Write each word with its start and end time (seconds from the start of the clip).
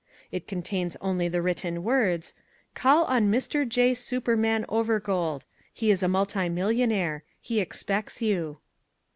It 0.31 0.47
contains 0.47 0.97
only 0.99 1.27
the 1.27 1.43
written 1.43 1.83
words, 1.83 2.33
"Call 2.73 3.03
on 3.05 3.29
Mr. 3.29 3.69
J. 3.69 3.93
Superman 3.93 4.65
Overgold. 4.67 5.43
He 5.71 5.91
is 5.91 6.01
a 6.01 6.07
multimillionaire. 6.07 7.21
He 7.39 7.59
expects 7.59 8.19
you." 8.19 8.57